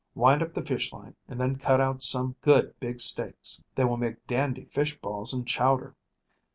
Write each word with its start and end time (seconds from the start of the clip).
Wind 0.15 0.41
up 0.41 0.55
the 0.55 0.65
fish 0.65 0.91
line, 0.91 1.15
and 1.27 1.39
then 1.39 1.57
cut 1.57 1.79
out 1.79 2.01
some 2.01 2.35
good 2.41 2.73
big 2.79 2.99
steaks. 2.99 3.63
They 3.75 3.85
will 3.85 3.97
make 3.97 4.25
dandy 4.25 4.65
fish 4.65 4.99
balls 4.99 5.31
and 5.31 5.47
chowder. 5.47 5.95